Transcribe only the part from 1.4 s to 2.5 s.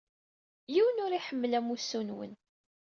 amussu-nwen.